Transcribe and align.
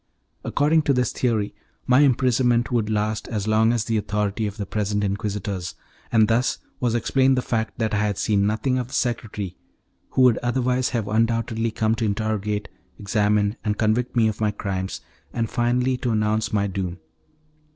According 0.43 0.81
to 0.89 0.93
this 0.93 1.11
theory, 1.11 1.53
my 1.85 1.99
imprisonment 1.99 2.71
would 2.71 2.89
last 2.89 3.27
as 3.27 3.47
long 3.47 3.71
as 3.71 3.85
the 3.85 3.97
authority 3.97 4.47
of 4.47 4.57
the 4.57 4.65
present 4.65 5.03
Inquisitors, 5.03 5.75
and 6.11 6.27
thus 6.27 6.57
was 6.79 6.95
explained 6.95 7.37
the 7.37 7.43
fact 7.43 7.77
that 7.77 7.93
I 7.93 7.97
had 7.99 8.17
seen 8.17 8.47
nothing 8.47 8.79
of 8.79 8.87
the 8.87 8.95
secretary, 8.95 9.55
who 10.09 10.23
would 10.23 10.39
otherwise 10.39 10.89
have 10.89 11.07
undoubtedly 11.07 11.69
come 11.69 11.93
to 11.93 12.05
interrogate, 12.05 12.67
examine, 12.97 13.57
and 13.63 13.77
convict 13.77 14.15
me 14.15 14.27
of 14.27 14.41
my 14.41 14.49
crimes, 14.49 15.01
and 15.33 15.47
finally 15.51 15.97
to 15.97 16.09
announce 16.09 16.51
my 16.51 16.65
doom. 16.65 16.97